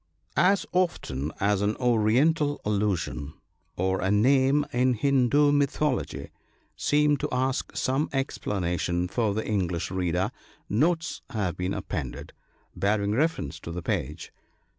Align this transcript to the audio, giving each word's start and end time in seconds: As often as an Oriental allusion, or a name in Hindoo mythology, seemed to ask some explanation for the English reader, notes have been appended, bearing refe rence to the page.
As 0.35 0.65
often 0.71 1.31
as 1.39 1.61
an 1.61 1.75
Oriental 1.75 2.59
allusion, 2.65 3.35
or 3.77 4.01
a 4.01 4.09
name 4.09 4.65
in 4.73 4.95
Hindoo 4.95 5.51
mythology, 5.51 6.31
seemed 6.75 7.19
to 7.19 7.29
ask 7.31 7.77
some 7.77 8.09
explanation 8.11 9.07
for 9.07 9.35
the 9.35 9.45
English 9.47 9.91
reader, 9.91 10.31
notes 10.67 11.21
have 11.29 11.55
been 11.55 11.75
appended, 11.75 12.33
bearing 12.75 13.11
refe 13.11 13.37
rence 13.37 13.59
to 13.61 13.71
the 13.71 13.83
page. 13.83 14.33